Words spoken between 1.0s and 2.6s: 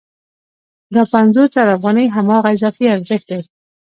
پنځوس زره افغانۍ هماغه